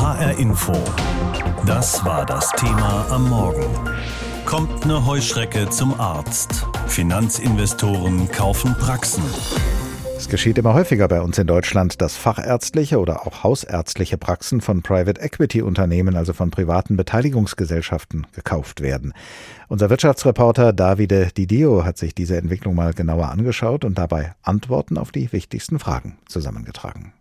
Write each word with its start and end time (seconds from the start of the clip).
HR 0.00 0.38
Info. 0.38 0.72
Das 1.66 2.04
war 2.04 2.24
das 2.24 2.50
Thema 2.52 3.04
am 3.10 3.28
Morgen. 3.28 3.66
Kommt 4.46 4.84
eine 4.84 5.04
Heuschrecke 5.04 5.68
zum 5.70 5.98
Arzt. 5.98 6.64
Finanzinvestoren 6.86 8.30
kaufen 8.30 8.76
Praxen. 8.78 9.24
Es 10.16 10.28
geschieht 10.28 10.56
immer 10.56 10.74
häufiger 10.74 11.08
bei 11.08 11.20
uns 11.20 11.36
in 11.38 11.48
Deutschland, 11.48 12.00
dass 12.00 12.16
fachärztliche 12.16 13.00
oder 13.00 13.26
auch 13.26 13.42
hausärztliche 13.42 14.18
Praxen 14.18 14.60
von 14.60 14.82
Private 14.82 15.20
Equity 15.20 15.62
Unternehmen, 15.62 16.14
also 16.14 16.32
von 16.32 16.52
privaten 16.52 16.96
Beteiligungsgesellschaften, 16.96 18.28
gekauft 18.32 18.82
werden. 18.82 19.12
Unser 19.66 19.90
Wirtschaftsreporter 19.90 20.72
Davide 20.72 21.30
Didio 21.36 21.84
hat 21.84 21.98
sich 21.98 22.14
diese 22.14 22.36
Entwicklung 22.36 22.76
mal 22.76 22.94
genauer 22.94 23.30
angeschaut 23.30 23.84
und 23.84 23.98
dabei 23.98 24.36
Antworten 24.42 24.96
auf 24.96 25.10
die 25.10 25.32
wichtigsten 25.32 25.80
Fragen 25.80 26.18
zusammengetragen. 26.28 27.14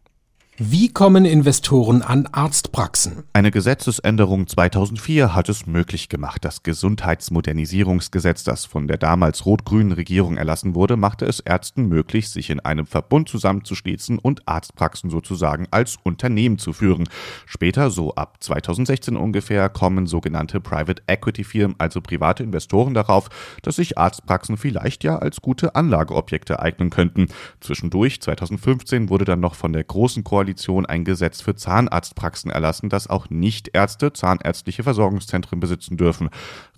Wie 0.59 0.91
kommen 0.91 1.25
Investoren 1.25 2.01
an 2.01 2.25
Arztpraxen? 2.31 3.25
Eine 3.31 3.51
Gesetzesänderung 3.51 4.47
2004 4.47 5.35
hat 5.35 5.49
es 5.49 5.67
möglich 5.67 6.09
gemacht. 6.09 6.43
Das 6.43 6.63
Gesundheitsmodernisierungsgesetz, 6.63 8.43
das 8.43 8.65
von 8.65 8.87
der 8.87 8.97
damals 8.97 9.45
rot-grünen 9.45 9.91
Regierung 9.91 10.35
erlassen 10.35 10.73
wurde, 10.73 10.97
machte 10.97 11.25
es 11.25 11.41
Ärzten 11.41 11.87
möglich, 11.87 12.29
sich 12.29 12.49
in 12.49 12.59
einem 12.59 12.87
Verbund 12.87 13.29
zusammenzuschließen 13.29 14.17
und 14.17 14.47
Arztpraxen 14.47 15.11
sozusagen 15.11 15.67
als 15.69 15.99
Unternehmen 16.01 16.57
zu 16.57 16.73
führen. 16.73 17.07
Später, 17.45 17.91
so 17.91 18.15
ab 18.15 18.37
2016 18.39 19.15
ungefähr, 19.15 19.69
kommen 19.69 20.07
sogenannte 20.07 20.59
Private 20.59 21.03
Equity 21.05 21.43
Firmen, 21.43 21.75
also 21.77 22.01
private 22.01 22.41
Investoren 22.41 22.95
darauf, 22.95 23.29
dass 23.61 23.75
sich 23.75 23.99
Arztpraxen 23.99 24.57
vielleicht 24.57 25.03
ja 25.03 25.19
als 25.19 25.39
gute 25.39 25.75
Anlageobjekte 25.75 26.59
eignen 26.59 26.89
könnten. 26.89 27.27
Zwischendurch, 27.59 28.21
2015, 28.21 29.11
wurde 29.11 29.25
dann 29.25 29.39
noch 29.39 29.53
von 29.53 29.71
der 29.71 29.83
großen 29.83 30.23
Koalition 30.23 30.46
Koalition 30.47 30.85
ein 30.85 31.03
Gesetz 31.03 31.41
für 31.41 31.55
Zahnarztpraxen 31.55 32.51
erlassen, 32.51 32.87
dass 32.87 33.07
auch 33.07 33.29
Nichtärzte 33.29 34.13
zahnärztliche 34.13 34.81
Versorgungszentren 34.81 35.59
besitzen 35.59 35.97
dürfen. 35.97 36.29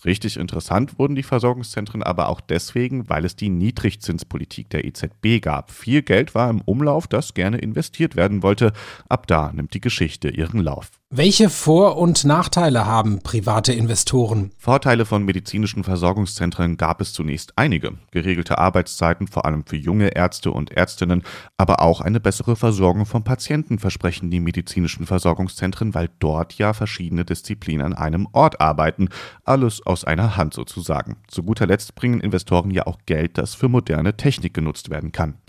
Richtig 0.03 0.37
interessant 0.37 0.97
wurden 0.97 1.15
die 1.15 1.21
Versorgungszentren 1.21 2.01
aber 2.01 2.29
auch 2.29 2.41
deswegen, 2.41 3.09
weil 3.09 3.25
es 3.25 3.35
die 3.35 3.49
Niedrigzinspolitik 3.49 4.71
der 4.71 4.85
EZB 4.85 5.39
gab. 5.39 5.69
Viel 5.69 6.01
Geld 6.01 6.33
war 6.33 6.49
im 6.49 6.61
Umlauf, 6.61 7.05
das 7.05 7.35
gerne 7.35 7.59
investiert 7.59 8.15
werden 8.15 8.41
wollte. 8.41 8.73
Ab 9.07 9.27
da 9.27 9.51
nimmt 9.53 9.75
die 9.75 9.81
Geschichte 9.81 10.29
ihren 10.29 10.61
Lauf. 10.61 10.98
Welche 11.11 11.49
Vor- 11.49 11.97
und 11.97 12.23
Nachteile 12.23 12.85
haben 12.85 13.23
private 13.23 13.73
Investoren? 13.73 14.51
Vorteile 14.59 15.05
von 15.05 15.25
medizinischen 15.25 15.83
Versorgungszentren 15.83 16.77
gab 16.77 17.01
es 17.01 17.13
zunächst 17.13 17.53
einige. 17.55 17.93
Geregelte 18.11 18.59
Arbeitszeiten, 18.59 19.27
vor 19.27 19.45
allem 19.45 19.65
für 19.65 19.75
junge 19.75 20.09
Ärzte 20.09 20.51
und 20.51 20.69
Ärztinnen, 20.69 21.23
aber 21.57 21.81
auch 21.81 22.01
eine 22.01 22.19
bessere 22.19 22.55
Versorgung 22.55 23.07
von 23.07 23.23
Patienten 23.23 23.79
versprechen 23.79 24.29
die 24.29 24.39
medizinischen 24.39 25.07
Versorgungszentren, 25.07 25.95
weil 25.95 26.11
dort 26.19 26.53
ja 26.59 26.73
verschiedene 26.73 27.25
Disziplinen 27.25 27.87
an 27.87 27.95
einem 27.95 28.27
Ort 28.31 28.61
arbeiten. 28.61 29.09
Alles 29.43 29.83
aus 29.83 30.05
einer 30.05 30.37
Hand 30.37 30.53
sozusagen. 30.53 31.17
Zu 31.27 31.41
guter 31.41 31.65
Letzt 31.65 31.95
bringen 31.95 32.21
Investoren 32.21 32.69
ja 32.69 32.85
auch 32.85 32.99
Geld, 33.07 33.39
das 33.39 33.55
für 33.55 33.67
moderne 33.67 34.15
Technik 34.15 34.53
genutzt 34.53 34.91
werden 34.91 35.11
kann. 35.11 35.39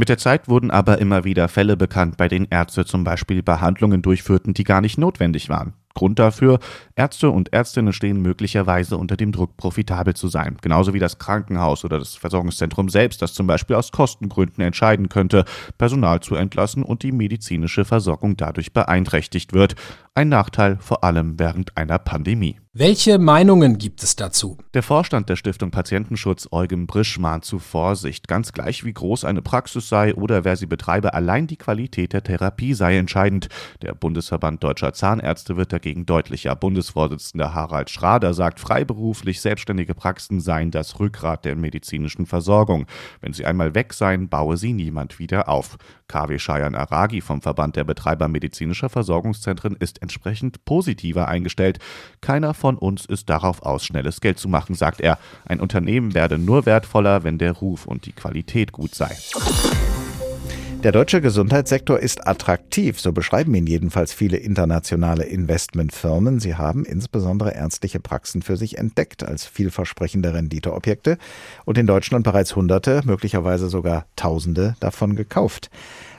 Mit 0.00 0.08
der 0.08 0.16
Zeit 0.16 0.48
wurden 0.48 0.70
aber 0.70 0.96
immer 0.96 1.24
wieder 1.24 1.46
Fälle 1.46 1.76
bekannt, 1.76 2.16
bei 2.16 2.26
denen 2.26 2.46
Ärzte 2.48 2.86
zum 2.86 3.04
Beispiel 3.04 3.42
Behandlungen 3.42 4.00
durchführten, 4.00 4.54
die 4.54 4.64
gar 4.64 4.80
nicht 4.80 4.96
notwendig 4.96 5.50
waren. 5.50 5.74
Grund 5.92 6.18
dafür, 6.18 6.58
Ärzte 6.96 7.28
und 7.28 7.52
Ärztinnen 7.52 7.92
stehen 7.92 8.22
möglicherweise 8.22 8.96
unter 8.96 9.18
dem 9.18 9.30
Druck, 9.30 9.58
profitabel 9.58 10.14
zu 10.14 10.28
sein. 10.28 10.56
Genauso 10.62 10.94
wie 10.94 11.00
das 11.00 11.18
Krankenhaus 11.18 11.84
oder 11.84 11.98
das 11.98 12.14
Versorgungszentrum 12.14 12.88
selbst, 12.88 13.20
das 13.20 13.34
zum 13.34 13.46
Beispiel 13.46 13.76
aus 13.76 13.92
Kostengründen 13.92 14.64
entscheiden 14.64 15.10
könnte, 15.10 15.44
Personal 15.76 16.20
zu 16.20 16.34
entlassen 16.34 16.82
und 16.82 17.02
die 17.02 17.12
medizinische 17.12 17.84
Versorgung 17.84 18.38
dadurch 18.38 18.72
beeinträchtigt 18.72 19.52
wird. 19.52 19.74
Ein 20.14 20.30
Nachteil 20.30 20.78
vor 20.80 21.04
allem 21.04 21.38
während 21.38 21.76
einer 21.76 21.98
Pandemie. 21.98 22.58
Welche 22.72 23.18
Meinungen 23.18 23.78
gibt 23.78 24.04
es 24.04 24.14
dazu? 24.14 24.56
Der 24.74 24.84
Vorstand 24.84 25.28
der 25.28 25.34
Stiftung 25.34 25.72
Patientenschutz, 25.72 26.46
Eugen 26.52 26.86
Brisch, 26.86 27.18
mahnt 27.18 27.44
zu 27.44 27.58
Vorsicht. 27.58 28.28
Ganz 28.28 28.52
gleich, 28.52 28.84
wie 28.84 28.92
groß 28.92 29.24
eine 29.24 29.42
Praxis 29.42 29.88
sei 29.88 30.14
oder 30.14 30.44
wer 30.44 30.54
sie 30.54 30.66
betreibe, 30.66 31.12
allein 31.12 31.48
die 31.48 31.56
Qualität 31.56 32.12
der 32.12 32.22
Therapie 32.22 32.74
sei 32.74 32.96
entscheidend. 32.96 33.48
Der 33.82 33.92
Bundesverband 33.96 34.62
Deutscher 34.62 34.92
Zahnärzte 34.92 35.56
wird 35.56 35.72
dagegen 35.72 36.06
deutlicher. 36.06 36.54
Bundesvorsitzender 36.54 37.54
Harald 37.54 37.90
Schrader 37.90 38.34
sagt, 38.34 38.60
freiberuflich 38.60 39.40
selbstständige 39.40 39.96
Praxen 39.96 40.40
seien 40.40 40.70
das 40.70 41.00
Rückgrat 41.00 41.44
der 41.44 41.56
medizinischen 41.56 42.24
Versorgung. 42.24 42.86
Wenn 43.20 43.32
sie 43.32 43.46
einmal 43.46 43.74
weg 43.74 43.94
seien, 43.94 44.28
baue 44.28 44.56
sie 44.56 44.74
niemand 44.74 45.18
wieder 45.18 45.48
auf. 45.48 45.76
KW 46.06 46.38
Scheiern 46.38 46.76
Aragi 46.76 47.20
vom 47.20 47.42
Verband 47.42 47.74
der 47.74 47.84
Betreiber 47.84 48.28
medizinischer 48.28 48.88
Versorgungszentren 48.88 49.74
ist 49.74 50.02
entsprechend 50.02 50.64
positiver 50.64 51.26
eingestellt. 51.26 51.80
Keiner 52.20 52.54
von 52.60 52.76
uns 52.76 53.06
ist 53.06 53.30
darauf 53.30 53.62
aus, 53.62 53.84
schnelles 53.84 54.20
Geld 54.20 54.38
zu 54.38 54.48
machen, 54.48 54.74
sagt 54.74 55.00
er. 55.00 55.18
Ein 55.46 55.60
Unternehmen 55.60 56.14
werde 56.14 56.38
nur 56.38 56.66
wertvoller, 56.66 57.24
wenn 57.24 57.38
der 57.38 57.52
Ruf 57.52 57.86
und 57.86 58.06
die 58.06 58.12
Qualität 58.12 58.70
gut 58.70 58.94
sei. 58.94 59.16
Der 60.82 60.92
deutsche 60.92 61.20
Gesundheitssektor 61.20 61.98
ist 61.98 62.26
attraktiv, 62.26 62.98
so 62.98 63.12
beschreiben 63.12 63.54
ihn 63.54 63.66
jedenfalls 63.66 64.14
viele 64.14 64.38
internationale 64.38 65.24
Investmentfirmen. 65.24 66.40
Sie 66.40 66.54
haben 66.54 66.86
insbesondere 66.86 67.54
ärztliche 67.54 68.00
Praxen 68.00 68.40
für 68.40 68.56
sich 68.56 68.78
entdeckt 68.78 69.22
als 69.22 69.44
vielversprechende 69.44 70.32
Renditeobjekte 70.32 71.18
und 71.66 71.76
in 71.76 71.86
Deutschland 71.86 72.24
bereits 72.24 72.56
Hunderte, 72.56 73.02
möglicherweise 73.04 73.68
sogar 73.68 74.06
Tausende 74.16 74.74
davon 74.80 75.16
gekauft. 75.16 75.70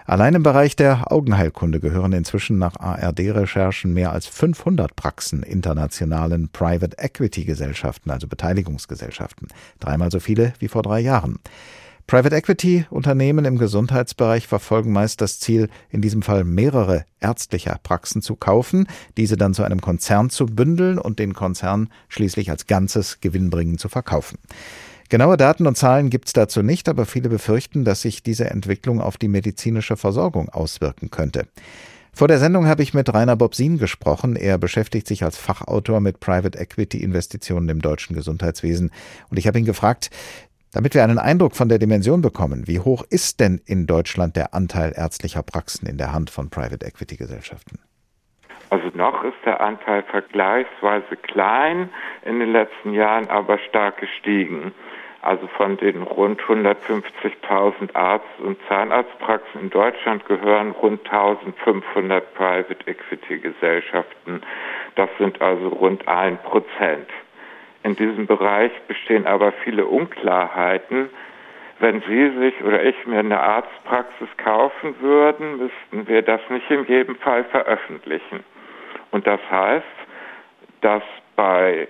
Allein 0.05 0.35
im 0.35 0.43
Bereich 0.43 0.75
der 0.75 1.11
Augenheilkunde 1.11 1.79
gehören 1.79 2.13
inzwischen 2.13 2.57
nach 2.57 2.75
ARD-Recherchen 2.79 3.93
mehr 3.93 4.11
als 4.11 4.25
500 4.27 4.95
Praxen 4.95 5.43
internationalen 5.43 6.49
Private 6.49 6.97
Equity 6.97 7.45
Gesellschaften, 7.45 8.09
also 8.09 8.27
Beteiligungsgesellschaften. 8.27 9.47
Dreimal 9.79 10.11
so 10.11 10.19
viele 10.19 10.53
wie 10.59 10.67
vor 10.67 10.81
drei 10.81 10.99
Jahren. 10.99 11.39
Private 12.07 12.35
Equity 12.35 12.85
Unternehmen 12.89 13.45
im 13.45 13.57
Gesundheitsbereich 13.57 14.47
verfolgen 14.47 14.91
meist 14.91 15.21
das 15.21 15.39
Ziel, 15.39 15.69
in 15.89 16.01
diesem 16.01 16.23
Fall 16.23 16.43
mehrere 16.43 17.05
ärztliche 17.21 17.73
Praxen 17.83 18.21
zu 18.21 18.35
kaufen, 18.35 18.87
diese 19.15 19.37
dann 19.37 19.53
zu 19.53 19.63
einem 19.63 19.79
Konzern 19.79 20.29
zu 20.29 20.45
bündeln 20.45 20.97
und 20.97 21.19
den 21.19 21.33
Konzern 21.33 21.89
schließlich 22.09 22.49
als 22.49 22.67
Ganzes 22.67 23.21
gewinnbringend 23.21 23.79
zu 23.79 23.87
verkaufen. 23.87 24.39
Genaue 25.11 25.35
Daten 25.35 25.67
und 25.67 25.75
Zahlen 25.75 26.09
gibt 26.09 26.27
es 26.27 26.33
dazu 26.33 26.63
nicht, 26.63 26.87
aber 26.87 27.05
viele 27.05 27.27
befürchten, 27.27 27.83
dass 27.83 28.01
sich 28.01 28.23
diese 28.23 28.49
Entwicklung 28.49 29.01
auf 29.01 29.17
die 29.17 29.27
medizinische 29.27 29.97
Versorgung 29.97 30.47
auswirken 30.47 31.11
könnte. 31.11 31.47
Vor 32.13 32.29
der 32.29 32.37
Sendung 32.37 32.65
habe 32.65 32.81
ich 32.81 32.93
mit 32.93 33.13
Rainer 33.13 33.35
Bobsin 33.35 33.77
gesprochen. 33.77 34.37
Er 34.37 34.57
beschäftigt 34.57 35.07
sich 35.07 35.25
als 35.25 35.37
Fachautor 35.37 35.99
mit 35.99 36.21
Private 36.21 36.57
Equity 36.57 37.03
Investitionen 37.03 37.67
im 37.67 37.81
deutschen 37.81 38.15
Gesundheitswesen. 38.15 38.89
Und 39.29 39.37
ich 39.37 39.47
habe 39.47 39.59
ihn 39.59 39.65
gefragt, 39.65 40.11
damit 40.71 40.93
wir 40.93 41.03
einen 41.03 41.19
Eindruck 41.19 41.57
von 41.57 41.67
der 41.67 41.79
Dimension 41.79 42.21
bekommen, 42.21 42.69
wie 42.69 42.79
hoch 42.79 43.03
ist 43.09 43.41
denn 43.41 43.59
in 43.65 43.87
Deutschland 43.87 44.37
der 44.37 44.53
Anteil 44.53 44.93
ärztlicher 44.95 45.43
Praxen 45.43 45.89
in 45.89 45.97
der 45.97 46.13
Hand 46.13 46.29
von 46.29 46.49
Private 46.49 46.85
Equity 46.85 47.17
Gesellschaften? 47.17 47.79
Also 48.69 48.87
noch 48.93 49.25
ist 49.25 49.35
der 49.43 49.59
Anteil 49.59 50.03
vergleichsweise 50.03 51.17
klein, 51.17 51.89
in 52.23 52.39
den 52.39 52.53
letzten 52.53 52.93
Jahren 52.93 53.27
aber 53.27 53.59
stark 53.67 53.97
gestiegen. 53.97 54.71
Also 55.21 55.45
von 55.47 55.77
den 55.77 56.01
rund 56.01 56.41
150.000 56.41 57.95
Arzt- 57.95 58.39
und 58.39 58.57
Zahnarztpraxen 58.67 59.61
in 59.61 59.69
Deutschland 59.69 60.25
gehören 60.25 60.71
rund 60.71 61.05
1500 61.05 62.33
Private 62.33 62.87
Equity 62.87 63.37
Gesellschaften. 63.37 64.41
Das 64.95 65.09
sind 65.19 65.39
also 65.41 65.67
rund 65.67 66.07
ein 66.07 66.39
Prozent. 66.39 67.07
In 67.83 67.95
diesem 67.95 68.25
Bereich 68.25 68.71
bestehen 68.87 69.27
aber 69.27 69.51
viele 69.63 69.85
Unklarheiten. 69.85 71.09
Wenn 71.79 72.01
Sie 72.01 72.29
sich 72.39 72.63
oder 72.63 72.83
ich 72.83 73.05
mir 73.05 73.19
eine 73.19 73.39
Arztpraxis 73.39 74.29
kaufen 74.37 74.95
würden, 75.01 75.57
müssten 75.57 76.07
wir 76.07 76.23
das 76.23 76.41
nicht 76.49 76.69
in 76.71 76.85
jedem 76.85 77.15
Fall 77.15 77.43
veröffentlichen. 77.45 78.43
Und 79.11 79.27
das 79.27 79.39
heißt, 79.51 79.85
dass 80.81 81.03
bei 81.35 81.87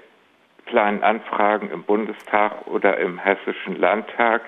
kleinen 0.71 1.03
Anfragen 1.03 1.69
im 1.69 1.83
Bundestag 1.83 2.65
oder 2.65 2.97
im 2.97 3.19
Hessischen 3.19 3.75
Landtag 3.75 4.41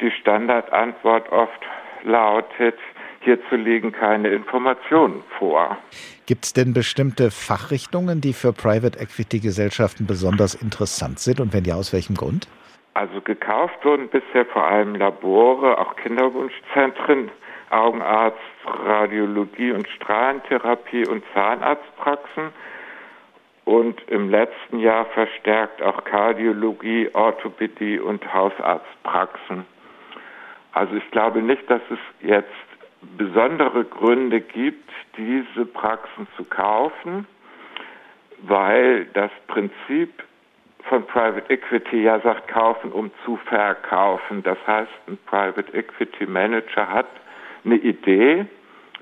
die 0.00 0.10
Standardantwort 0.10 1.32
oft 1.32 1.60
lautet, 2.02 2.78
hierzu 3.20 3.56
liegen 3.56 3.90
keine 3.90 4.28
Informationen 4.28 5.24
vor. 5.38 5.78
Gibt 6.26 6.44
es 6.44 6.52
denn 6.52 6.74
bestimmte 6.74 7.30
Fachrichtungen, 7.30 8.20
die 8.20 8.34
für 8.34 8.52
Private 8.52 8.98
Equity 8.98 9.40
Gesellschaften 9.40 10.06
besonders 10.06 10.54
interessant 10.54 11.18
sind 11.18 11.40
und 11.40 11.54
wenn 11.54 11.64
ja, 11.64 11.76
aus 11.76 11.94
welchem 11.94 12.14
Grund? 12.14 12.46
Also 12.92 13.22
gekauft 13.22 13.82
wurden 13.84 14.08
bisher 14.08 14.44
vor 14.44 14.66
allem 14.66 14.94
Labore, 14.96 15.78
auch 15.78 15.96
Kinderwunschzentren, 15.96 17.30
Augenarzt, 17.70 18.38
Radiologie 18.66 19.72
und 19.72 19.88
Strahlentherapie 19.88 21.06
und 21.06 21.24
Zahnarztpraxen 21.32 22.52
und 23.64 24.00
im 24.08 24.30
letzten 24.30 24.78
Jahr 24.78 25.06
verstärkt 25.06 25.82
auch 25.82 26.04
Kardiologie, 26.04 27.10
Orthopädie 27.12 27.98
und 27.98 28.32
Hausarztpraxen. 28.32 29.64
Also 30.72 30.96
ich 30.96 31.10
glaube 31.10 31.40
nicht, 31.40 31.68
dass 31.70 31.80
es 31.90 31.98
jetzt 32.20 32.48
besondere 33.16 33.84
Gründe 33.84 34.40
gibt, 34.40 34.90
diese 35.16 35.66
Praxen 35.66 36.26
zu 36.36 36.44
kaufen, 36.44 37.26
weil 38.42 39.06
das 39.14 39.30
Prinzip 39.46 40.22
von 40.88 41.06
Private 41.06 41.50
Equity 41.50 42.02
ja 42.02 42.20
sagt, 42.20 42.48
kaufen 42.48 42.92
um 42.92 43.10
zu 43.24 43.36
verkaufen. 43.36 44.42
Das 44.42 44.58
heißt, 44.66 44.90
ein 45.08 45.18
Private 45.26 45.72
Equity 45.72 46.26
Manager 46.26 46.88
hat 46.88 47.06
eine 47.64 47.76
Idee, 47.76 48.46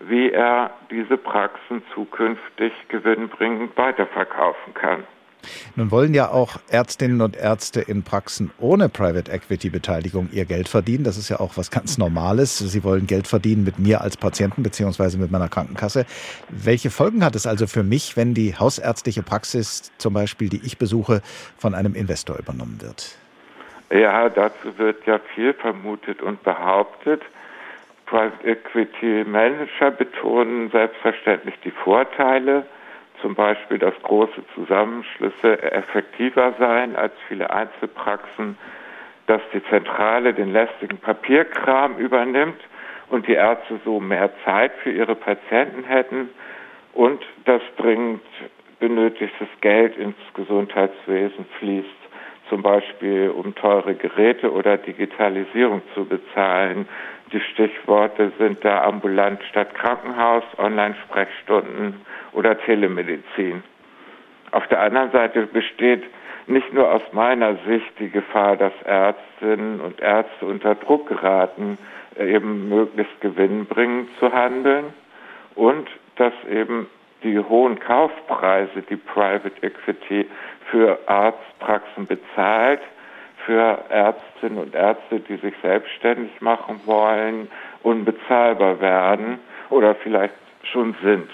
wie 0.09 0.31
er 0.31 0.71
diese 0.91 1.17
Praxen 1.17 1.83
zukünftig 1.95 2.73
gewinnbringend 2.89 3.77
weiterverkaufen 3.77 4.75
kann. 4.75 5.05
Nun 5.75 5.91
wollen 5.91 6.15
ja 6.15 6.31
auch 6.31 6.59
Ärztinnen 6.71 7.21
und 7.21 7.37
Ärzte 7.37 7.81
in 7.81 8.03
Praxen 8.03 8.53
ohne 8.59 8.89
Private 8.89 9.31
Equity 9.31 9.71
Beteiligung 9.71 10.29
ihr 10.33 10.45
Geld 10.45 10.69
verdienen. 10.69 11.05
Das 11.05 11.17
ist 11.17 11.29
ja 11.29 11.41
auch 11.41 11.57
was 11.57 11.71
ganz 11.71 11.99
Normales. 11.99 12.59
Sie 12.59 12.85
wollen 12.85 13.07
Geld 13.07 13.27
verdienen 13.27 13.65
mit 13.65 13.79
mir 13.79 14.01
als 14.01 14.17
Patienten 14.17 14.63
beziehungsweise 14.63 15.19
mit 15.19 15.31
meiner 15.31 15.49
Krankenkasse. 15.49 16.07
Welche 16.49 16.91
Folgen 16.91 17.25
hat 17.25 17.35
es 17.35 17.47
also 17.47 17.67
für 17.67 17.83
mich, 17.83 18.17
wenn 18.17 18.35
die 18.35 18.55
hausärztliche 18.57 19.23
Praxis 19.23 19.93
zum 19.99 20.15
Beispiel, 20.15 20.49
die 20.49 20.61
ich 20.65 20.79
besuche, 20.79 21.23
von 21.57 21.75
einem 21.75 21.95
Investor 21.95 22.39
übernommen 22.39 22.79
wird? 22.81 23.17
Ja, 23.91 24.29
dazu 24.29 24.79
wird 24.79 25.05
ja 25.07 25.19
viel 25.35 25.53
vermutet 25.55 26.23
und 26.23 26.43
behauptet. 26.45 27.23
Private 28.13 28.47
Equity 28.47 29.25
Manager 29.27 29.91
betonen 29.91 30.69
selbstverständlich 30.71 31.55
die 31.65 31.71
Vorteile 31.71 32.67
zum 33.23 33.35
Beispiel, 33.35 33.79
dass 33.79 33.95
große 34.03 34.45
Zusammenschlüsse 34.55 35.63
effektiver 35.63 36.53
seien 36.59 36.95
als 36.95 37.15
viele 37.27 37.49
Einzelpraxen, 37.49 38.59
dass 39.29 39.41
die 39.55 39.65
Zentrale 39.65 40.35
den 40.35 40.53
lästigen 40.53 40.99
Papierkram 40.99 41.97
übernimmt 41.97 42.61
und 43.09 43.27
die 43.27 43.33
Ärzte 43.33 43.81
so 43.83 43.99
mehr 43.99 44.29
Zeit 44.45 44.73
für 44.83 44.91
ihre 44.91 45.15
Patienten 45.15 45.85
hätten 45.85 46.29
und 46.93 47.25
dass 47.47 47.63
dringend 47.79 48.21
benötigtes 48.79 49.49
Geld 49.63 49.97
ins 49.97 50.17
Gesundheitswesen 50.35 51.47
fließt, 51.59 51.89
zum 52.51 52.61
Beispiel 52.61 53.31
um 53.31 53.55
teure 53.55 53.95
Geräte 53.95 54.53
oder 54.53 54.77
Digitalisierung 54.77 55.81
zu 55.95 56.05
bezahlen. 56.05 56.87
Die 57.33 57.41
Stichworte 57.41 58.33
sind 58.39 58.65
da 58.65 58.85
ambulant 58.85 59.43
statt 59.45 59.75
Krankenhaus, 59.75 60.45
Online-Sprechstunden, 60.59 62.01
oder 62.33 62.59
Telemedizin. 62.59 63.63
Auf 64.51 64.67
der 64.69 64.81
anderen 64.81 65.11
Seite 65.13 65.47
besteht 65.47 66.03
nicht 66.47 66.73
nur 66.73 66.91
aus 66.91 67.03
meiner 67.13 67.57
Sicht 67.67 67.99
die 67.99 68.11
Gefahr, 68.11 68.57
dass 68.57 68.73
Ärztinnen 68.85 69.81
und 69.81 70.01
Ärzte 70.01 70.45
unter 70.45 70.75
Druck 70.75 71.09
geraten, 71.09 71.79
eben 72.19 72.69
möglichst 72.69 73.21
gewinnbringend 73.21 74.11
zu 74.19 74.33
handeln 74.33 74.93
und 75.55 75.89
dass 76.17 76.35
eben 76.51 76.87
die 77.23 77.39
hohen 77.39 77.79
Kaufpreise, 77.79 78.83
die 78.91 78.97
Private 78.97 79.53
Equity 79.63 80.29
für 80.71 80.99
Arztpraxen 81.07 82.07
bezahlt, 82.07 82.81
für 83.47 83.79
Ärztinnen 83.89 84.59
und 84.59 84.75
Ärzte, 84.75 85.21
die 85.21 85.37
sich 85.37 85.55
selbstständig 85.63 86.41
machen 86.41 86.81
wollen, 86.85 87.49
unbezahlbar 87.83 88.81
werden 88.81 89.39
oder 89.71 89.95
vielleicht 89.97 90.35
schon 90.65 90.95
sind. 91.03 91.31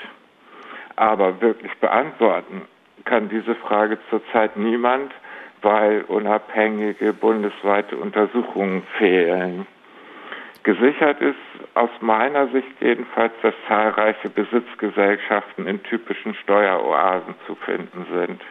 Aber 0.97 1.41
wirklich 1.41 1.73
beantworten 1.79 2.63
kann 3.05 3.29
diese 3.29 3.55
Frage 3.55 3.99
zurzeit 4.11 4.57
niemand, 4.57 5.13
weil 5.63 6.03
unabhängige 6.03 7.13
bundesweite 7.13 7.97
Untersuchungen 7.97 8.83
fehlen. 8.97 9.67
Gesichert 10.63 11.21
ist 11.21 11.37
aus 11.75 11.91
meiner 12.01 12.49
Sicht 12.49 12.81
jedenfalls, 12.81 13.33
dass 13.43 13.55
zahlreiche 13.69 14.29
Besitzgesellschaften 14.29 15.67
in 15.67 15.83
typischen 15.83 16.35
Steueroasen 16.35 17.35
zu 17.47 17.55
finden 17.55 18.07
sind. 18.13 18.43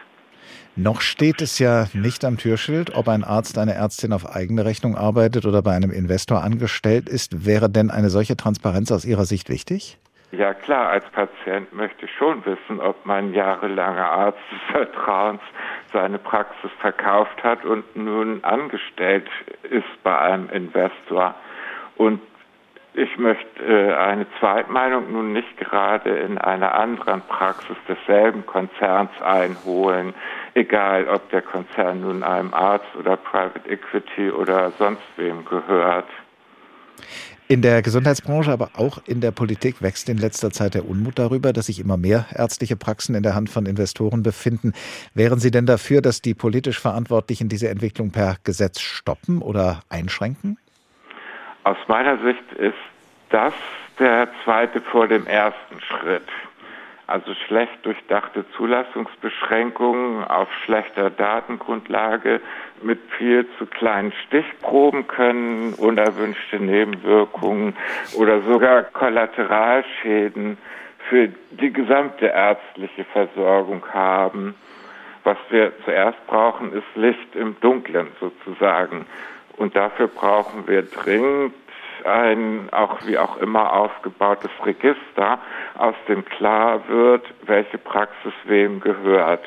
Noch 0.76 1.00
steht 1.00 1.42
es 1.42 1.58
ja 1.58 1.86
nicht 1.92 2.24
am 2.24 2.36
Türschild, 2.38 2.94
ob 2.94 3.08
ein 3.08 3.24
Arzt, 3.24 3.58
eine 3.58 3.74
Ärztin 3.74 4.12
auf 4.12 4.26
eigene 4.26 4.64
Rechnung 4.64 4.96
arbeitet 4.96 5.44
oder 5.44 5.60
bei 5.62 5.72
einem 5.72 5.90
Investor 5.90 6.44
angestellt 6.44 7.08
ist. 7.08 7.44
Wäre 7.44 7.68
denn 7.68 7.90
eine 7.90 8.10
solche 8.10 8.36
Transparenz 8.36 8.92
aus 8.92 9.04
Ihrer 9.04 9.24
Sicht 9.24 9.48
wichtig? 9.48 9.98
Ja 10.30 10.52
klar, 10.52 10.90
als 10.90 11.04
Patient 11.06 11.72
möchte 11.72 12.04
ich 12.04 12.12
schon 12.12 12.44
wissen, 12.44 12.80
ob 12.80 13.06
mein 13.06 13.32
jahrelanger 13.32 14.10
Arzt 14.10 14.38
des 14.52 14.60
Vertrauens 14.70 15.40
seine 15.92 16.18
Praxis 16.18 16.70
verkauft 16.80 17.42
hat 17.42 17.64
und 17.64 17.96
nun 17.96 18.44
angestellt 18.44 19.26
ist 19.70 20.02
bei 20.02 20.18
einem 20.18 20.50
Investor. 20.50 21.34
Und 21.96 22.20
ich 22.98 23.16
möchte 23.16 23.62
äh, 23.64 23.94
eine 23.94 24.26
Zweitmeinung 24.40 25.12
nun 25.12 25.32
nicht 25.32 25.56
gerade 25.56 26.10
in 26.10 26.36
einer 26.36 26.74
anderen 26.74 27.22
Praxis 27.22 27.76
desselben 27.88 28.44
Konzerns 28.44 29.10
einholen, 29.22 30.14
egal 30.54 31.08
ob 31.08 31.30
der 31.30 31.42
Konzern 31.42 32.00
nun 32.00 32.24
einem 32.24 32.52
Arzt 32.52 32.88
oder 32.98 33.16
Private 33.16 33.68
Equity 33.68 34.32
oder 34.32 34.72
sonst 34.78 35.02
wem 35.16 35.44
gehört. 35.44 36.08
In 37.46 37.62
der 37.62 37.80
Gesundheitsbranche, 37.80 38.50
aber 38.50 38.70
auch 38.74 38.98
in 39.06 39.20
der 39.20 39.30
Politik 39.30 39.80
wächst 39.80 40.08
in 40.08 40.18
letzter 40.18 40.50
Zeit 40.50 40.74
der 40.74 40.86
Unmut 40.86 41.18
darüber, 41.18 41.52
dass 41.52 41.66
sich 41.66 41.80
immer 41.80 41.96
mehr 41.96 42.26
ärztliche 42.34 42.76
Praxen 42.76 43.14
in 43.14 43.22
der 43.22 43.34
Hand 43.34 43.48
von 43.48 43.64
Investoren 43.64 44.22
befinden. 44.22 44.72
Wären 45.14 45.38
Sie 45.38 45.50
denn 45.50 45.64
dafür, 45.64 46.02
dass 46.02 46.20
die 46.20 46.34
politisch 46.34 46.78
Verantwortlichen 46.78 47.48
diese 47.48 47.68
Entwicklung 47.68 48.10
per 48.10 48.36
Gesetz 48.42 48.80
stoppen 48.80 49.40
oder 49.40 49.80
einschränken? 49.88 50.58
Aus 51.68 51.76
meiner 51.86 52.16
Sicht 52.16 52.50
ist 52.54 52.78
das 53.28 53.52
der 53.98 54.30
zweite 54.42 54.80
vor 54.80 55.06
dem 55.06 55.26
ersten 55.26 55.82
Schritt. 55.82 56.26
Also 57.06 57.34
schlecht 57.46 57.84
durchdachte 57.84 58.46
Zulassungsbeschränkungen 58.56 60.24
auf 60.24 60.48
schlechter 60.64 61.10
Datengrundlage 61.10 62.40
mit 62.80 62.98
viel 63.18 63.46
zu 63.58 63.66
kleinen 63.66 64.14
Stichproben 64.26 65.08
können 65.08 65.74
unerwünschte 65.74 66.58
Nebenwirkungen 66.58 67.76
oder 68.16 68.40
sogar 68.40 68.84
Kollateralschäden 68.84 70.56
für 71.10 71.28
die 71.50 71.70
gesamte 71.70 72.28
ärztliche 72.28 73.04
Versorgung 73.12 73.84
haben. 73.92 74.54
Was 75.22 75.36
wir 75.50 75.72
zuerst 75.84 76.26
brauchen, 76.28 76.72
ist 76.72 76.86
Licht 76.94 77.36
im 77.36 77.60
Dunkeln 77.60 78.06
sozusagen. 78.20 79.04
Und 79.58 79.76
dafür 79.76 80.08
brauchen 80.08 80.66
wir 80.66 80.82
dringend 80.82 81.54
ein 82.04 82.68
auch 82.70 83.04
wie 83.06 83.18
auch 83.18 83.38
immer 83.38 83.72
aufgebautes 83.72 84.50
Register, 84.64 85.40
aus 85.76 85.94
dem 86.08 86.24
klar 86.24 86.88
wird, 86.88 87.26
welche 87.42 87.78
Praxis 87.78 88.32
wem 88.44 88.80
gehört. 88.80 89.44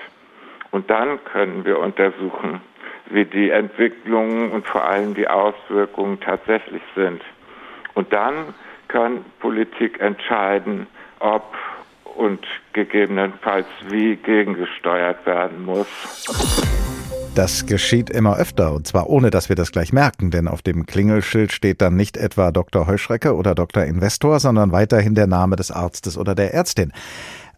Und 0.72 0.90
dann 0.90 1.24
können 1.26 1.66
wir 1.66 1.80
untersuchen, 1.80 2.62
wie 3.10 3.26
die 3.26 3.50
Entwicklungen 3.50 4.52
und 4.52 4.68
vor 4.68 4.84
allem 4.84 5.14
die 5.14 5.28
Auswirkungen 5.28 6.20
tatsächlich 6.20 6.84
sind. 6.96 7.22
Und 7.94 8.14
dann 8.14 8.54
kann 8.88 9.26
Politik 9.40 10.00
entscheiden, 10.00 10.88
ob 11.20 11.56
und 12.16 12.46
gegebenenfalls 12.74 13.68
wie 13.90 14.16
gegengesteuert 14.18 15.26
werden 15.26 15.64
muss. 15.66 16.71
Das 17.34 17.66
geschieht 17.66 18.10
immer 18.10 18.36
öfter 18.36 18.74
und 18.74 18.86
zwar 18.86 19.10
ohne, 19.10 19.30
dass 19.30 19.48
wir 19.48 19.56
das 19.56 19.72
gleich 19.72 19.94
merken, 19.94 20.32
denn 20.32 20.50
auf 20.50 20.62
dem 20.62 20.86
Klingelschild 20.86 21.54
steht 21.54 21.82
dann 21.82 21.96
nicht 21.96 22.18
etwa 22.18 22.52
Dr. 22.52 22.88
Heuschrecke 22.88 23.36
oder 23.36 23.56
Dr. 23.56 23.86
Investor, 23.86 24.42
sondern 24.42 24.74
weiterhin 24.74 25.16
der 25.16 25.28
Name 25.28 25.56
des 25.56 25.72
Arztes 25.72 26.18
oder 26.18 26.36
der 26.36 26.54
Ärztin. 26.54 26.92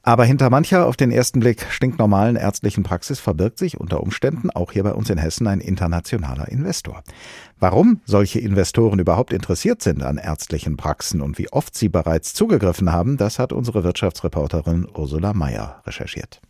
Aber 0.03 0.25
hinter 0.25 0.51
mancher 0.51 0.86
auf 0.86 0.96
den 0.96 1.12
ersten 1.12 1.39
Blick 1.39 1.65
stinknormalen 1.72 2.36
ärztlichen 2.36 2.84
Praxis 2.84 3.20
verbirgt 3.20 3.58
sich 3.58 3.80
unter 3.80 4.01
Umständen 4.01 4.51
auch 4.51 4.74
hier 4.74 4.84
bei 4.84 4.94
uns 4.94 5.10
in 5.10 5.18
Hessen 5.18 5.48
ein 5.48 5.60
internationaler 5.60 6.50
Investor. 6.50 7.01
Warum 7.60 8.01
solche 8.06 8.39
Investoren 8.39 9.00
überhaupt 9.00 9.34
interessiert 9.34 9.82
sind 9.82 10.03
an 10.03 10.18
ärztlichen 10.18 10.77
Praxen 10.77 11.20
und 11.22 11.39
wie 11.39 11.51
oft 11.51 11.75
sie 11.75 11.89
bereits 11.89 12.36
zugegriffen 12.36 12.92
haben, 12.92 13.18
das 13.18 13.39
hat 13.39 13.51
unsere 13.51 13.84
Wirtschaftsreporterin 13.84 14.88
Ursula 14.94 15.34
Mayer 15.34 15.82
recherchiert. 15.88 16.42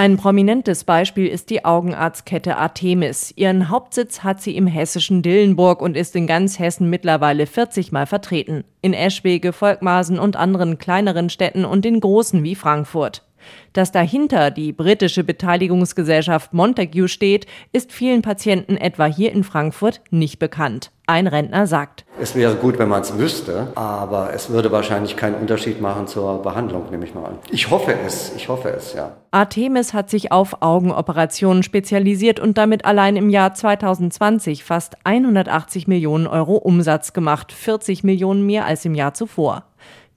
Ein 0.00 0.16
prominentes 0.16 0.84
Beispiel 0.84 1.26
ist 1.26 1.50
die 1.50 1.66
Augenarztkette 1.66 2.56
Artemis. 2.56 3.34
Ihren 3.36 3.68
Hauptsitz 3.68 4.20
hat 4.20 4.40
sie 4.40 4.56
im 4.56 4.66
hessischen 4.66 5.20
Dillenburg 5.20 5.82
und 5.82 5.94
ist 5.94 6.16
in 6.16 6.26
ganz 6.26 6.58
Hessen 6.58 6.88
mittlerweile 6.88 7.44
40 7.44 7.92
Mal 7.92 8.06
vertreten. 8.06 8.64
In 8.80 8.94
Eschwege, 8.94 9.52
Volkmaßen 9.52 10.18
und 10.18 10.36
anderen 10.36 10.78
kleineren 10.78 11.28
Städten 11.28 11.66
und 11.66 11.84
in 11.84 12.00
großen 12.00 12.42
wie 12.42 12.54
Frankfurt. 12.54 13.24
Dass 13.72 13.92
dahinter 13.92 14.50
die 14.50 14.72
britische 14.72 15.24
Beteiligungsgesellschaft 15.24 16.52
Montague 16.52 17.08
steht, 17.08 17.46
ist 17.72 17.92
vielen 17.92 18.22
Patienten 18.22 18.76
etwa 18.76 19.06
hier 19.06 19.32
in 19.32 19.44
Frankfurt 19.44 20.00
nicht 20.10 20.38
bekannt. 20.38 20.90
Ein 21.06 21.26
Rentner 21.26 21.66
sagt. 21.66 22.04
Es 22.20 22.36
wäre 22.36 22.54
gut, 22.54 22.78
wenn 22.78 22.88
man 22.88 23.02
es 23.02 23.18
wüsste, 23.18 23.72
aber 23.74 24.32
es 24.32 24.50
würde 24.50 24.70
wahrscheinlich 24.70 25.16
keinen 25.16 25.34
Unterschied 25.34 25.80
machen 25.80 26.06
zur 26.06 26.40
Behandlung, 26.40 26.88
nehme 26.90 27.04
ich 27.04 27.14
mal 27.14 27.24
an. 27.24 27.38
Ich 27.50 27.68
hoffe 27.68 27.96
es, 28.06 28.32
ich 28.36 28.48
hoffe 28.48 28.68
es, 28.68 28.94
ja. 28.94 29.16
Artemis 29.32 29.92
hat 29.92 30.08
sich 30.08 30.30
auf 30.30 30.62
Augenoperationen 30.62 31.64
spezialisiert 31.64 32.38
und 32.38 32.58
damit 32.58 32.84
allein 32.84 33.16
im 33.16 33.28
Jahr 33.28 33.54
2020 33.54 34.62
fast 34.62 34.98
180 35.02 35.88
Millionen 35.88 36.28
Euro 36.28 36.54
Umsatz 36.54 37.12
gemacht, 37.12 37.50
40 37.50 38.04
Millionen 38.04 38.46
mehr 38.46 38.66
als 38.66 38.84
im 38.84 38.94
Jahr 38.94 39.12
zuvor. 39.12 39.64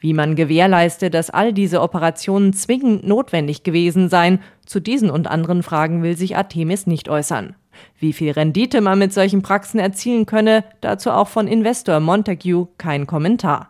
Wie 0.04 0.14
man 0.14 0.36
gewährleiste, 0.36 1.10
dass 1.10 1.30
all 1.30 1.54
diese 1.54 1.82
Operationen 1.82 2.52
zwingend 2.52 3.08
notwendig 3.08 3.64
gewesen 3.64 4.10
seien, 4.10 4.40
zu 4.66 4.82
diesen 4.82 5.10
und 5.10 5.28
anderen 5.28 5.64
Fragen 5.64 6.04
will 6.04 6.18
sich 6.18 6.36
Artemis 6.36 6.88
nicht 6.88 7.08
äußern. 7.08 7.56
Wie 8.02 8.12
viel 8.12 8.32
Rendite 8.32 8.82
man 8.82 9.00
mit 9.00 9.14
solchen 9.14 9.44
Praxen 9.44 9.80
erzielen 9.80 10.26
könne, 10.26 10.66
dazu 10.82 11.10
auch 11.10 11.30
von 11.30 11.48
Investor 11.48 12.02
Montague 12.02 12.68
kein 12.78 13.08
Kommentar. 13.08 13.70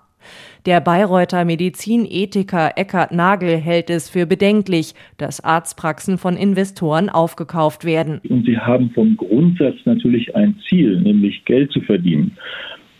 Der 0.65 0.81
Bayreuther 0.81 1.45
Medizinethiker 1.45 2.71
Eckhard 2.77 3.11
Nagel 3.11 3.57
hält 3.57 3.91
es 3.91 4.09
für 4.09 4.25
bedenklich, 4.25 4.95
dass 5.19 5.39
Arztpraxen 5.39 6.17
von 6.17 6.35
Investoren 6.35 7.09
aufgekauft 7.09 7.85
werden. 7.85 8.21
Und 8.27 8.47
sie 8.47 8.57
haben 8.57 8.89
vom 8.89 9.17
Grundsatz 9.17 9.75
natürlich 9.85 10.35
ein 10.35 10.55
Ziel, 10.67 10.99
nämlich 10.99 11.45
Geld 11.45 11.71
zu 11.71 11.81
verdienen. 11.81 12.35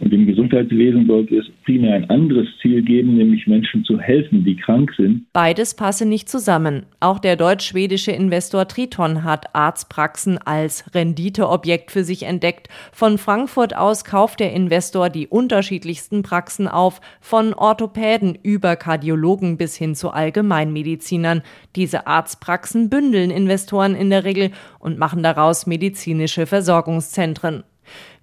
Und 0.03 0.11
im 0.11 0.25
Gesundheitswesen 0.25 1.07
sollte 1.07 1.37
es 1.37 1.45
primär 1.63 1.95
ein 1.95 2.09
anderes 2.09 2.47
Ziel 2.61 2.81
geben, 2.81 3.15
nämlich 3.15 3.47
Menschen 3.47 3.85
zu 3.85 3.97
helfen, 3.97 4.43
die 4.43 4.57
krank 4.57 4.91
sind. 4.97 5.25
Beides 5.31 5.75
passe 5.75 6.05
nicht 6.05 6.27
zusammen. 6.27 6.85
Auch 6.99 7.19
der 7.19 7.37
deutsch-schwedische 7.37 8.11
Investor 8.11 8.67
Triton 8.67 9.23
hat 9.23 9.55
Arztpraxen 9.55 10.37
als 10.39 10.93
Renditeobjekt 10.93 11.89
für 11.89 12.03
sich 12.03 12.23
entdeckt. 12.23 12.67
Von 12.91 13.17
Frankfurt 13.17 13.77
aus 13.77 14.03
kauft 14.03 14.41
der 14.41 14.51
Investor 14.51 15.09
die 15.09 15.27
unterschiedlichsten 15.27 16.21
Praxen 16.21 16.67
auf, 16.67 16.99
von 17.21 17.53
Orthopäden 17.53 18.37
über 18.43 18.75
Kardiologen 18.75 19.55
bis 19.55 19.77
hin 19.77 19.95
zu 19.95 20.09
Allgemeinmedizinern. 20.09 21.43
Diese 21.77 22.07
Arztpraxen 22.07 22.89
bündeln 22.89 23.31
Investoren 23.31 23.95
in 23.95 24.09
der 24.09 24.25
Regel 24.25 24.51
und 24.79 24.99
machen 24.99 25.23
daraus 25.23 25.65
medizinische 25.65 26.45
Versorgungszentren. 26.45 27.63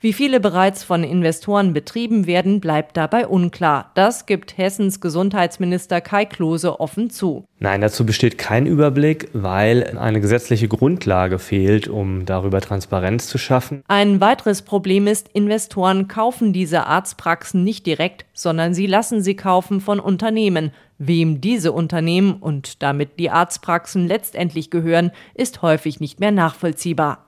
Wie 0.03 0.15
viele 0.15 0.41
bereits 0.41 0.83
von 0.83 1.05
Investoren 1.05 1.75
betrieben 1.75 2.27
werden, 2.27 2.61
bleibt 2.61 2.97
dabei 2.97 3.27
unklar. 3.27 3.91
Das 3.95 4.25
gibt 4.25 4.57
Hessens 4.57 5.01
Gesundheitsminister 5.01 6.01
Kai 6.01 6.25
Klose 6.25 6.81
offen 6.81 7.11
zu. 7.11 7.45
Nein, 7.59 7.83
dazu 7.83 8.07
besteht 8.07 8.39
kein 8.39 8.65
Überblick, 8.65 9.29
weil 9.35 9.99
eine 9.99 10.23
gesetzliche 10.23 10.69
Grundlage 10.69 11.39
fehlt, 11.39 11.87
um 11.89 12.25
darüber 12.25 12.63
Transparenz 12.63 13.29
zu 13.29 13.37
schaffen. 13.37 13.83
Ein 13.89 14.23
weiteres 14.23 14.63
Problem 14.63 15.07
ist, 15.07 15.29
Investoren 15.35 16.09
kaufen 16.09 16.55
diese 16.55 16.87
Arztpraxen 16.87 17.63
nicht 17.63 17.85
direkt, 17.85 18.25
sondern 18.33 18.73
sie 18.73 18.87
lassen 18.87 19.21
sie 19.21 19.37
kaufen 19.37 19.83
von 19.83 20.01
Unternehmen. 20.01 20.73
Wem 20.97 21.41
diese 21.43 21.73
Unternehmen 21.73 22.35
und 22.35 22.83
damit 22.83 23.19
die 23.19 23.31
Arztpraxen 23.31 24.07
letztendlich 24.07 24.71
gehören, 24.71 25.11
ist 25.35 25.61
häufig 25.61 26.01
nicht 26.01 26.21
mehr 26.21 26.31
nachvollziehbar. 26.31 27.27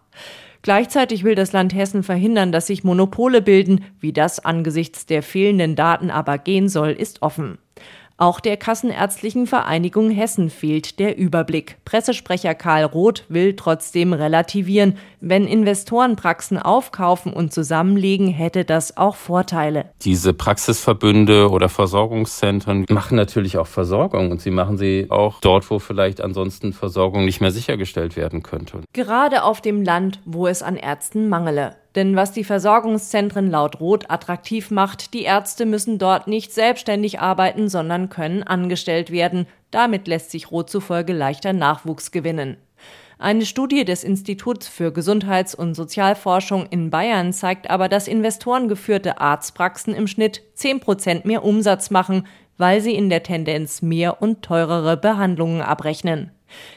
Gleichzeitig 0.62 1.24
will 1.24 1.34
das 1.34 1.52
Land 1.52 1.74
Hessen 1.74 2.04
verhindern, 2.04 2.52
dass 2.52 2.68
sich 2.68 2.84
Monopole 2.84 3.42
bilden. 3.42 3.84
Wie 3.98 4.12
das 4.12 4.44
angesichts 4.44 5.06
der 5.06 5.22
fehlenden 5.22 5.74
Daten 5.74 6.10
aber 6.10 6.38
gehen 6.38 6.68
soll, 6.68 6.90
ist 6.90 7.20
offen. 7.22 7.58
Auch 8.16 8.40
der 8.40 8.56
Kassenärztlichen 8.56 9.46
Vereinigung 9.46 10.10
Hessen 10.10 10.50
fehlt 10.50 10.98
der 10.98 11.18
Überblick. 11.18 11.76
Pressesprecher 11.84 12.54
Karl 12.54 12.84
Roth 12.84 13.24
will 13.28 13.56
trotzdem 13.56 14.12
relativieren. 14.12 14.96
Wenn 15.20 15.46
Investoren 15.46 16.16
Praxen 16.16 16.58
aufkaufen 16.58 17.32
und 17.32 17.52
zusammenlegen, 17.52 18.28
hätte 18.28 18.64
das 18.64 18.96
auch 18.96 19.16
Vorteile. 19.16 19.86
Diese 20.02 20.32
Praxisverbünde 20.32 21.50
oder 21.50 21.68
Versorgungszentren 21.68 22.86
machen 22.88 23.16
natürlich 23.16 23.58
auch 23.58 23.66
Versorgung 23.66 24.30
und 24.30 24.40
sie 24.40 24.50
machen 24.50 24.78
sie 24.78 25.06
auch 25.10 25.40
dort, 25.40 25.70
wo 25.70 25.78
vielleicht 25.78 26.20
ansonsten 26.20 26.72
Versorgung 26.72 27.24
nicht 27.24 27.40
mehr 27.40 27.50
sichergestellt 27.50 28.16
werden 28.16 28.42
könnte. 28.42 28.80
Gerade 28.92 29.44
auf 29.44 29.60
dem 29.60 29.82
Land, 29.82 30.20
wo 30.24 30.46
es 30.46 30.62
an 30.62 30.76
Ärzten 30.76 31.28
mangele. 31.28 31.76
Denn 31.94 32.16
was 32.16 32.32
die 32.32 32.44
Versorgungszentren 32.44 33.50
laut 33.50 33.80
Roth 33.80 34.10
attraktiv 34.10 34.70
macht, 34.70 35.12
die 35.12 35.22
Ärzte 35.22 35.66
müssen 35.66 35.98
dort 35.98 36.26
nicht 36.26 36.52
selbstständig 36.52 37.20
arbeiten, 37.20 37.68
sondern 37.68 38.08
können 38.08 38.42
angestellt 38.42 39.10
werden. 39.10 39.46
Damit 39.70 40.08
lässt 40.08 40.30
sich 40.30 40.50
Roth 40.50 40.70
zufolge 40.70 41.12
leichter 41.12 41.52
Nachwuchs 41.52 42.10
gewinnen. 42.10 42.56
Eine 43.18 43.46
Studie 43.46 43.84
des 43.84 44.02
Instituts 44.02 44.66
für 44.66 44.90
Gesundheits- 44.92 45.54
und 45.54 45.74
Sozialforschung 45.74 46.66
in 46.70 46.90
Bayern 46.90 47.32
zeigt 47.32 47.70
aber, 47.70 47.88
dass 47.88 48.08
investorengeführte 48.08 49.20
Arztpraxen 49.20 49.94
im 49.94 50.08
Schnitt 50.08 50.42
10 50.54 50.80
Prozent 50.80 51.24
mehr 51.24 51.44
Umsatz 51.44 51.90
machen, 51.90 52.26
weil 52.58 52.80
sie 52.80 52.94
in 52.94 53.10
der 53.10 53.22
Tendenz 53.22 53.80
mehr 53.80 54.20
und 54.20 54.42
teurere 54.42 54.96
Behandlungen 54.96 55.60
abrechnen. 55.60 56.32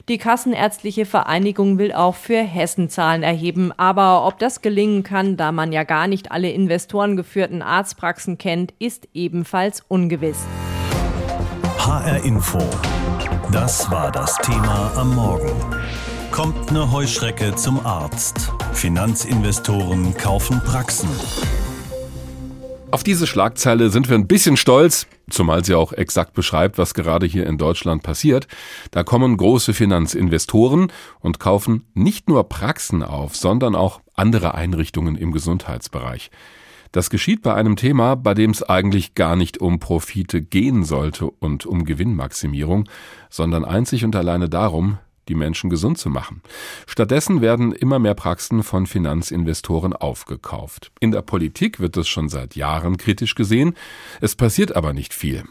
Die 0.10 0.18
Kassenärztliche 0.18 1.06
Vereinigung 1.06 1.78
will 1.78 1.94
auch 1.94 2.16
für 2.16 2.42
Hessen 2.42 2.90
Zahlen 2.90 3.24
erheben, 3.24 3.72
aber 3.78 4.26
ob 4.26 4.40
das 4.40 4.62
gelingen 4.62 5.04
kann, 5.04 5.38
da 5.38 5.52
man 5.52 5.72
ja 5.72 5.84
gar 5.84 6.08
nicht 6.08 6.32
alle 6.32 6.50
investorengeführten 6.52 7.62
Arztpraxen 7.62 8.38
kennt, 8.38 8.74
ist 8.80 9.08
ebenfalls 9.14 9.82
ungewiss. 9.88 10.40
HR 11.80 12.24
Info. 12.24 12.60
Das 13.52 13.90
war 13.92 14.12
das 14.12 14.36
Thema 14.38 14.92
am 14.96 15.16
Morgen. 15.16 15.52
Kommt 16.32 16.70
eine 16.70 16.92
Heuschrecke 16.92 17.56
zum 17.56 17.86
Arzt. 17.86 18.52
Finanzinvestoren 18.74 20.14
kaufen 20.16 20.60
Praxen. 20.62 21.10
Auf 22.96 23.04
diese 23.04 23.28
Schlagzeile 23.28 23.90
sind 23.90 24.08
wir 24.08 24.16
ein 24.16 24.26
bisschen 24.26 24.56
stolz, 24.56 25.06
zumal 25.30 25.66
sie 25.66 25.76
auch 25.76 25.92
exakt 25.92 26.34
beschreibt, 26.34 26.78
was 26.78 26.94
gerade 26.94 27.26
hier 27.26 27.46
in 27.46 27.58
Deutschland 27.58 28.04
passiert. 28.04 28.48
Da 28.92 29.04
kommen 29.04 29.36
große 29.36 29.74
Finanzinvestoren 29.74 30.94
und 31.20 31.42
kaufen 31.42 31.84
nicht 31.94 32.30
nur 32.30 32.48
Praxen 32.48 33.04
auf, 33.04 33.36
sondern 33.36 33.76
auch 33.76 34.00
andere 34.14 34.56
Einrichtungen 34.56 35.18
im 35.18 35.34
Gesundheitsbereich. 35.34 36.32
Das 36.94 37.10
geschieht 37.10 37.42
bei 37.42 37.54
einem 37.54 37.76
Thema, 37.76 38.16
bei 38.16 38.34
dem 38.34 38.52
es 38.52 38.64
eigentlich 38.64 39.14
gar 39.14 39.36
nicht 39.36 39.58
um 39.58 39.80
Profite 39.80 40.42
gehen 40.42 40.86
sollte 40.86 41.30
und 41.30 41.66
um 41.66 41.84
Gewinnmaximierung, 41.84 42.88
sondern 43.30 43.66
einzig 43.66 44.06
und 44.06 44.16
alleine 44.16 44.48
darum, 44.48 45.00
die 45.28 45.36
Menschen 45.36 45.70
gesund 45.70 45.98
zu 45.98 46.10
machen. 46.10 46.42
Stattdessen 46.88 47.42
werden 47.42 47.72
immer 47.72 48.00
mehr 48.00 48.16
Praxen 48.16 48.64
von 48.64 48.88
Finanzinvestoren 48.88 49.94
aufgekauft. 49.94 50.92
In 51.00 51.12
der 51.12 51.22
Politik 51.22 51.80
wird 51.80 51.98
es 51.98 52.08
schon 52.08 52.30
seit 52.30 52.56
Jahren 52.56 52.98
kritisch 52.98 53.36
gesehen, 53.36 53.76
es 54.22 54.36
passiert 54.36 54.76
aber 54.76 54.94
nicht 54.94 55.14
viel. 55.14 55.44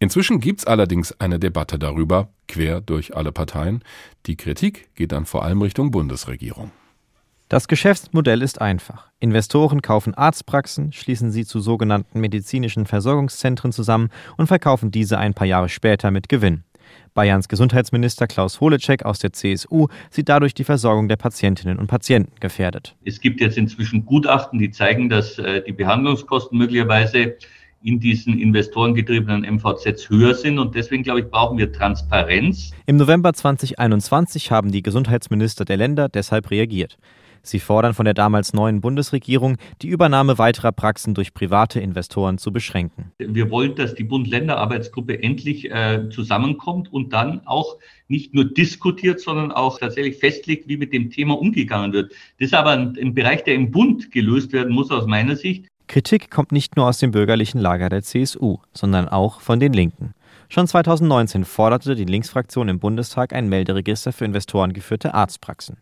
Inzwischen 0.00 0.40
gibt's 0.40 0.64
allerdings 0.64 1.12
eine 1.20 1.40
Debatte 1.40 1.78
darüber, 1.78 2.28
quer 2.46 2.80
durch 2.80 3.16
alle 3.16 3.32
Parteien. 3.32 3.82
Die 4.26 4.36
Kritik 4.36 4.94
geht 4.94 5.12
dann 5.12 5.26
vor 5.26 5.44
allem 5.44 5.60
Richtung 5.60 5.90
Bundesregierung. 5.90 6.70
Das 7.48 7.66
Geschäftsmodell 7.66 8.42
ist 8.42 8.60
einfach. 8.60 9.08
Investoren 9.20 9.80
kaufen 9.80 10.14
Arztpraxen, 10.14 10.92
schließen 10.92 11.30
sie 11.30 11.46
zu 11.46 11.60
sogenannten 11.60 12.20
medizinischen 12.20 12.84
Versorgungszentren 12.84 13.72
zusammen 13.72 14.10
und 14.36 14.48
verkaufen 14.48 14.90
diese 14.90 15.18
ein 15.18 15.32
paar 15.32 15.46
Jahre 15.46 15.70
später 15.70 16.10
mit 16.10 16.28
Gewinn. 16.28 16.64
Bayerns 17.14 17.48
Gesundheitsminister 17.48 18.26
Klaus 18.26 18.60
Holecek 18.60 19.04
aus 19.04 19.18
der 19.18 19.32
CSU 19.32 19.88
sieht 20.10 20.28
dadurch 20.28 20.54
die 20.54 20.64
Versorgung 20.64 21.08
der 21.08 21.16
Patientinnen 21.16 21.78
und 21.78 21.86
Patienten 21.86 22.32
gefährdet. 22.40 22.96
Es 23.04 23.20
gibt 23.20 23.40
jetzt 23.40 23.58
inzwischen 23.58 24.04
Gutachten, 24.06 24.58
die 24.58 24.70
zeigen, 24.70 25.08
dass 25.08 25.38
äh, 25.38 25.62
die 25.62 25.72
Behandlungskosten 25.72 26.58
möglicherweise 26.58 27.36
in 27.82 28.00
diesen 28.00 28.38
investorengetriebenen 28.38 29.44
MVZs 29.56 30.08
höher 30.10 30.34
sind. 30.34 30.58
Und 30.58 30.74
deswegen, 30.74 31.02
glaube 31.02 31.20
ich, 31.20 31.26
brauchen 31.30 31.58
wir 31.58 31.72
Transparenz. 31.72 32.72
Im 32.86 32.96
November 32.96 33.32
2021 33.32 34.50
haben 34.50 34.72
die 34.72 34.82
Gesundheitsminister 34.82 35.64
der 35.64 35.76
Länder 35.76 36.08
deshalb 36.08 36.50
reagiert. 36.50 36.98
Sie 37.42 37.60
fordern 37.60 37.94
von 37.94 38.04
der 38.04 38.14
damals 38.14 38.52
neuen 38.52 38.80
Bundesregierung, 38.80 39.56
die 39.82 39.88
Übernahme 39.88 40.38
weiterer 40.38 40.72
Praxen 40.72 41.14
durch 41.14 41.34
private 41.34 41.80
Investoren 41.80 42.38
zu 42.38 42.52
beschränken. 42.52 43.12
Wir 43.18 43.50
wollen, 43.50 43.74
dass 43.74 43.94
die 43.94 44.04
Bund-Länder-Arbeitsgruppe 44.04 45.22
endlich 45.22 45.70
äh, 45.70 46.08
zusammenkommt 46.10 46.92
und 46.92 47.12
dann 47.12 47.46
auch 47.46 47.76
nicht 48.08 48.34
nur 48.34 48.44
diskutiert, 48.44 49.20
sondern 49.20 49.52
auch 49.52 49.78
tatsächlich 49.78 50.16
festlegt, 50.16 50.68
wie 50.68 50.76
mit 50.76 50.92
dem 50.92 51.10
Thema 51.10 51.38
umgegangen 51.38 51.92
wird. 51.92 52.12
Das 52.38 52.48
ist 52.48 52.54
aber 52.54 52.70
ein, 52.70 52.96
ein 53.00 53.14
Bereich, 53.14 53.44
der 53.44 53.54
im 53.54 53.70
Bund 53.70 54.10
gelöst 54.10 54.52
werden 54.52 54.74
muss, 54.74 54.90
aus 54.90 55.06
meiner 55.06 55.36
Sicht. 55.36 55.66
Kritik 55.88 56.30
kommt 56.30 56.52
nicht 56.52 56.76
nur 56.76 56.86
aus 56.86 56.98
dem 56.98 57.12
bürgerlichen 57.12 57.60
Lager 57.60 57.88
der 57.88 58.02
CSU, 58.02 58.58
sondern 58.74 59.08
auch 59.08 59.40
von 59.40 59.58
den 59.58 59.72
Linken. 59.72 60.14
Schon 60.50 60.66
2019 60.66 61.44
forderte 61.44 61.94
die 61.94 62.04
Linksfraktion 62.04 62.68
im 62.68 62.78
Bundestag 62.78 63.32
ein 63.32 63.48
Melderegister 63.48 64.12
für 64.12 64.24
investorengeführte 64.24 65.14
Arztpraxen. 65.14 65.78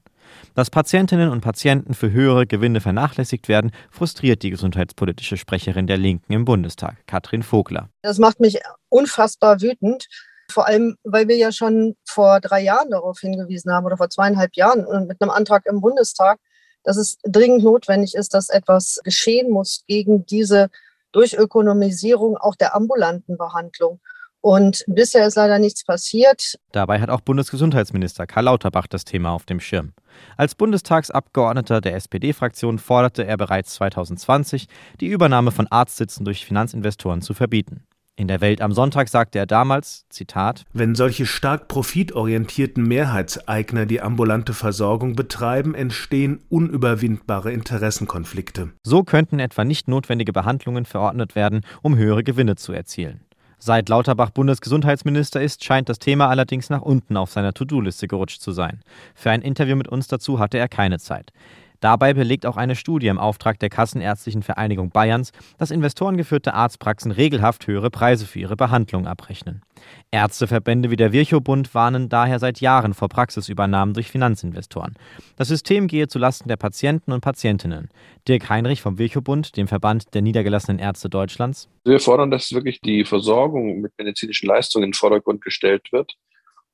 Dass 0.55 0.71
Patientinnen 0.71 1.31
und 1.31 1.41
Patienten 1.41 1.95
für 1.95 2.11
höhere 2.11 2.47
Gewinne 2.47 2.81
vernachlässigt 2.81 3.49
werden, 3.49 3.73
frustriert 3.91 4.43
die 4.43 4.51
gesundheitspolitische 4.51 5.37
Sprecherin 5.37 5.87
der 5.87 5.99
Linken 5.99 6.33
im 6.33 6.45
Bundestag, 6.45 6.97
Katrin 7.07 7.43
Vogler. 7.43 7.89
Das 8.03 8.19
macht 8.19 8.41
mich 8.41 8.61
unfassbar 8.89 9.61
wütend. 9.61 10.07
Vor 10.51 10.67
allem, 10.67 10.97
weil 11.03 11.29
wir 11.29 11.37
ja 11.37 11.51
schon 11.51 11.97
vor 12.05 12.41
drei 12.41 12.63
Jahren 12.63 12.91
darauf 12.91 13.19
hingewiesen 13.19 13.73
haben 13.73 13.85
oder 13.85 13.97
vor 13.97 14.09
zweieinhalb 14.11 14.55
Jahren 14.55 15.07
mit 15.07 15.21
einem 15.21 15.31
Antrag 15.31 15.67
im 15.67 15.81
Bundestag, 15.81 16.39
dass 16.85 16.97
es 16.97 17.19
dringend 17.25 17.65
notwendig 17.65 18.15
ist, 18.15 18.33
dass 18.33 18.49
etwas 18.49 19.01
geschehen 19.03 19.51
muss 19.51 19.83
gegen 19.89 20.25
diese 20.25 20.71
Durchökonomisierung 21.13 22.37
auch 22.37 22.55
der 22.55 22.75
ambulanten 22.75 23.37
Behandlung. 23.37 24.01
Und 24.47 24.85
bisher 24.87 25.27
ist 25.27 25.35
leider 25.35 25.59
nichts 25.59 25.83
passiert. 25.83 26.57
Dabei 26.71 27.01
hat 27.01 27.11
auch 27.11 27.21
Bundesgesundheitsminister 27.21 28.29
Karl 28.29 28.45
Lauterbach 28.45 28.87
das 28.87 29.05
Thema 29.05 29.33
auf 29.33 29.45
dem 29.45 29.59
Schirm. 29.59 29.93
Als 30.37 30.55
Bundestagsabgeordneter 30.55 31.81
der 31.81 31.97
SPD-Fraktion 31.97 32.79
forderte 32.79 33.27
er 33.27 33.37
bereits 33.39 33.75
2020, 33.75 34.69
die 35.01 35.09
Übernahme 35.09 35.51
von 35.51 35.67
Arztsitzen 35.67 36.25
durch 36.25 36.47
Finanzinvestoren 36.47 37.23
zu 37.23 37.35
verbieten. 37.35 37.89
In 38.15 38.29
der 38.29 38.41
Welt 38.41 38.61
am 38.61 38.71
Sonntag 38.71 39.09
sagte 39.09 39.41
er 39.41 39.47
damals, 39.47 40.05
Zitat, 40.11 40.63
Wenn 40.73 40.95
solche 40.95 41.27
stark 41.27 41.67
profitorientierten 41.67 42.85
Mehrheitseigner 42.85 43.85
die 43.85 44.01
ambulante 44.01 44.55
Versorgung 44.55 45.17
betreiben, 45.17 45.75
entstehen 45.75 46.39
unüberwindbare 46.51 47.51
Interessenkonflikte. 47.51 48.71
So 48.85 49.03
könnten 49.03 49.41
etwa 49.41 49.65
nicht 49.65 49.89
notwendige 49.89 50.33
Behandlungen 50.33 50.85
verordnet 50.85 51.35
werden, 51.35 51.63
um 51.83 51.97
höhere 51.97 52.23
Gewinne 52.23 52.55
zu 52.55 52.73
erzielen. 52.73 53.23
Seit 53.59 53.89
Lauterbach 53.89 54.31
Bundesgesundheitsminister 54.31 55.41
ist, 55.41 55.65
scheint 55.65 55.89
das 55.89 55.99
Thema 55.99 56.29
allerdings 56.29 56.69
nach 56.69 56.83
unten 56.83 57.17
auf 57.17 57.31
seiner 57.31 57.55
To-Do-Liste 57.55 58.07
gerutscht 58.07 58.41
zu 58.41 58.53
sein. 58.53 58.81
Für 59.15 59.31
ein 59.31 59.43
Interview 59.43 59.77
mit 59.77 59.89
uns 59.89 60.09
dazu 60.09 60.39
hatte 60.39 60.59
er 60.59 60.69
keine 60.69 60.99
Zeit. 60.99 61.33
Dabei 61.81 62.15
belegt 62.15 62.47
auch 62.47 62.57
eine 62.57 62.77
Studie 62.77 63.09
im 63.09 63.19
Auftrag 63.19 63.59
der 63.59 63.69
Kassenärztlichen 63.69 64.43
Vereinigung 64.43 64.91
Bayerns, 64.91 65.33
dass 65.59 65.71
investorengeführte 65.71 66.55
Arztpraxen 66.55 67.11
regelhaft 67.11 67.67
höhere 67.67 67.91
Preise 67.91 68.27
für 68.27 68.39
ihre 68.39 68.57
Behandlung 68.57 69.07
abrechnen. 69.07 69.63
Ärzteverbände 70.11 70.91
wie 70.91 70.97
der 70.97 71.13
Virchow-Bund 71.13 71.75
warnen 71.75 72.09
daher 72.09 72.39
seit 72.39 72.61
Jahren 72.61 72.95
vor 72.95 73.09
Praxisübernahmen 73.09 73.95
durch 73.95 74.11
Finanzinvestoren. 74.11 74.95
Das 75.37 75.49
System 75.49 75.87
gehe 75.87 76.09
zulasten 76.09 76.49
der 76.49 76.57
Patienten 76.57 77.13
und 77.13 77.21
Patientinnen. 77.21 77.89
Dirk 78.27 78.49
Heinrich 78.49 78.81
vom 78.83 78.99
Virchow-Bund, 78.99 79.57
dem 79.57 79.69
Verband 79.69 80.15
der 80.15 80.23
niedergelassenen 80.23 80.79
Ärzte 80.79 81.09
Deutschlands. 81.09 81.69
Wir 81.85 82.01
fordern, 82.01 82.31
dass 82.31 82.53
wirklich 82.53 82.81
die 82.81 83.05
Versorgung 83.05 83.81
mit 83.81 83.93
medizinischen 83.99 84.47
Leistungen 84.47 84.85
in 84.85 84.91
den 84.91 84.95
Vordergrund 84.95 85.43
gestellt 85.43 85.93
wird 85.93 86.17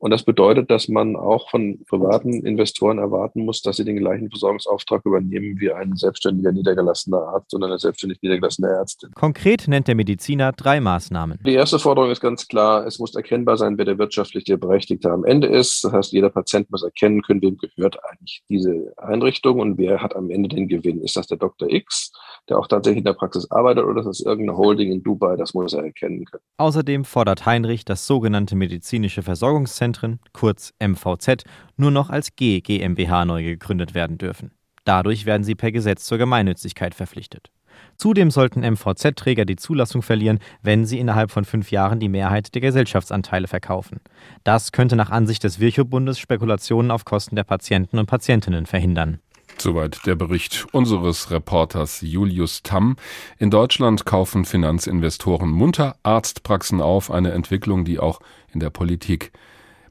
und 0.02 0.10
das 0.10 0.24
bedeutet, 0.24 0.68
dass 0.68 0.88
man 0.88 1.14
auch 1.14 1.48
von 1.48 1.78
privaten 1.88 2.44
Investoren 2.44 2.98
erwarten 2.98 3.44
muss, 3.44 3.62
dass 3.62 3.76
sie 3.76 3.84
den 3.84 3.98
gleichen 3.98 4.30
Versorgungsauftrag 4.30 5.06
übernehmen 5.06 5.60
wie 5.60 5.70
ein 5.70 5.94
selbstständiger 5.94 6.50
niedergelassener 6.50 7.18
Arzt 7.18 7.54
und 7.54 7.62
eine 7.62 7.78
selbstständig 7.78 8.18
niedergelassene 8.20 8.66
Ärztin. 8.66 9.12
Konkret 9.14 9.68
nennt 9.68 9.86
der 9.86 9.94
Mediziner 9.94 10.50
drei 10.50 10.80
Maßnahmen. 10.80 11.38
Die 11.46 11.54
erste 11.54 11.78
Forderung 11.78 12.10
ist 12.10 12.20
ganz 12.20 12.48
klar, 12.48 12.84
es 12.84 12.98
muss 12.98 13.14
erkennbar 13.14 13.56
sein, 13.56 13.78
wer 13.78 13.84
der 13.84 13.96
wirtschaftliche 13.96 14.58
Berechtigte 14.58 15.08
am 15.08 15.24
Ende 15.24 15.46
ist. 15.46 15.84
Das 15.84 15.92
heißt, 15.92 16.12
jeder 16.12 16.30
Patient 16.30 16.68
muss 16.72 16.82
erkennen 16.82 17.22
können, 17.22 17.40
wem 17.40 17.56
gehört 17.56 17.96
eigentlich 18.10 18.42
diese 18.48 18.92
Einrichtung 18.96 19.60
und 19.60 19.78
wer 19.78 20.02
hat 20.02 20.16
am 20.16 20.30
Ende 20.30 20.48
den 20.48 20.66
Gewinn. 20.66 21.00
Ist 21.00 21.16
das 21.16 21.28
der 21.28 21.38
Dr. 21.38 21.70
X, 21.70 22.10
der 22.48 22.58
auch 22.58 22.66
tatsächlich 22.66 22.98
in 22.98 23.04
der 23.04 23.12
Praxis 23.12 23.48
arbeitet 23.52 23.84
oder 23.84 24.00
ist 24.00 24.06
das 24.06 24.20
irgendeine 24.20 24.58
Holding 24.58 24.90
in 24.90 25.04
Dubai? 25.04 25.36
Das 25.36 25.54
muss 25.54 25.74
er 25.74 25.84
erkennen 25.84 26.24
können. 26.24 26.42
Außerdem 26.56 27.04
fordert 27.04 27.46
Heinrich 27.46 27.84
das 27.84 28.08
sogenannte 28.08 28.56
medizinische 28.56 29.22
Versorgungszentrum 29.22 29.91
Zentren, 29.92 30.20
kurz 30.32 30.72
MVZ, 30.80 31.44
nur 31.76 31.90
noch 31.90 32.10
als 32.10 32.34
G 32.34 32.60
GmbH 32.60 33.24
neu 33.24 33.42
gegründet 33.42 33.94
werden 33.94 34.18
dürfen. 34.18 34.52
Dadurch 34.84 35.26
werden 35.26 35.44
sie 35.44 35.54
per 35.54 35.70
Gesetz 35.70 36.04
zur 36.04 36.18
Gemeinnützigkeit 36.18 36.94
verpflichtet. 36.94 37.50
Zudem 37.96 38.30
sollten 38.30 38.60
MVZ-Träger 38.60 39.44
die 39.44 39.56
Zulassung 39.56 40.02
verlieren, 40.02 40.40
wenn 40.62 40.84
sie 40.84 40.98
innerhalb 40.98 41.30
von 41.30 41.44
fünf 41.44 41.70
Jahren 41.70 42.00
die 42.00 42.08
Mehrheit 42.08 42.54
der 42.54 42.60
Gesellschaftsanteile 42.60 43.48
verkaufen. 43.48 44.00
Das 44.44 44.72
könnte 44.72 44.96
nach 44.96 45.10
Ansicht 45.10 45.44
des 45.44 45.60
Virchow-Bundes 45.60 46.18
Spekulationen 46.18 46.90
auf 46.90 47.04
Kosten 47.04 47.36
der 47.36 47.44
Patienten 47.44 47.98
und 47.98 48.06
Patientinnen 48.06 48.66
verhindern. 48.66 49.20
Soweit 49.58 50.06
der 50.06 50.16
Bericht 50.16 50.66
unseres 50.72 51.30
Reporters 51.30 52.00
Julius 52.00 52.62
Tamm. 52.62 52.96
In 53.38 53.50
Deutschland 53.50 54.04
kaufen 54.04 54.44
Finanzinvestoren 54.44 55.50
munter 55.50 55.96
Arztpraxen 56.02 56.80
auf, 56.80 57.10
eine 57.10 57.32
Entwicklung, 57.32 57.84
die 57.84 57.98
auch 57.98 58.20
in 58.52 58.60
der 58.60 58.70
Politik 58.70 59.32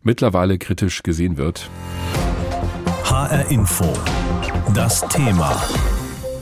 mittlerweile 0.03 0.57
kritisch 0.57 1.03
gesehen 1.03 1.37
wird. 1.37 1.69
HR 3.05 3.49
Info. 3.49 3.93
Das 4.73 5.01
Thema. 5.09 5.61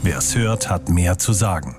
Wer 0.02 0.18
es 0.20 0.36
hört, 0.36 0.70
hat 0.70 0.90
mehr 0.90 1.18
zu 1.18 1.34
sagen. 1.34 1.78